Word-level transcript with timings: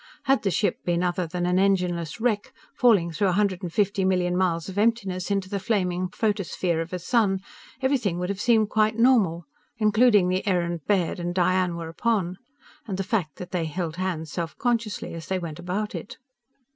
Had 0.23 0.41
the 0.41 0.49
ship 0.49 0.79
been 0.83 1.03
other 1.03 1.27
than 1.27 1.45
an 1.45 1.59
engineless 1.59 2.19
wreck, 2.19 2.51
falling 2.73 3.11
through 3.11 3.27
a 3.27 3.33
hundred 3.37 3.61
and 3.61 3.71
fifty 3.71 4.03
million 4.03 4.35
miles 4.35 4.67
of 4.67 4.79
emptiness 4.79 5.29
into 5.29 5.47
the 5.47 5.59
flaming 5.59 6.07
photosphere 6.07 6.81
of 6.81 6.91
a 6.91 6.97
sun, 6.97 7.39
everything 7.83 8.17
would 8.17 8.29
have 8.29 8.41
seemed 8.41 8.67
quite 8.69 8.97
normal, 8.97 9.45
including 9.77 10.27
the 10.27 10.47
errand 10.47 10.81
Baird 10.87 11.19
and 11.19 11.35
Diane 11.35 11.75
were 11.75 11.87
upon, 11.87 12.39
and 12.87 12.97
the 12.97 13.03
fact 13.03 13.35
that 13.35 13.51
they 13.51 13.65
held 13.65 13.97
hands 13.97 14.31
self 14.31 14.57
consciously 14.57 15.13
as 15.13 15.27
they 15.27 15.37
went 15.37 15.59
about 15.59 15.93
it. 15.93 16.17